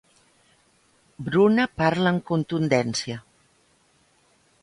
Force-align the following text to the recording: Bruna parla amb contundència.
Bruna 1.27 1.65
parla 1.83 2.13
amb 2.13 2.25
contundència. 2.31 3.21